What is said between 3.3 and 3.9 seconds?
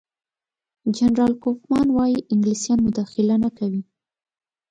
نه کوي.